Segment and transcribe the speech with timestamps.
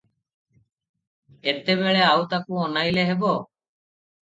[1.51, 3.37] ଏତେବେଳେ ଆଉ ତାକୁ ଅନାଇଲେ ହେବ?